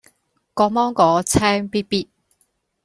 [0.55, 2.07] 個芒果青咇咇